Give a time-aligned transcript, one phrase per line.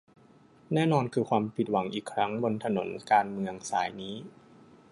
[0.73, 4.15] แน่นอนคือความผิดหวังอีกครั้งบนถนนการเมืองสายนี้